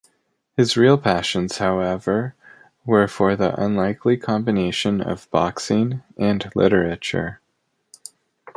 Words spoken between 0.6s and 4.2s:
real passions, however, were for the unlikely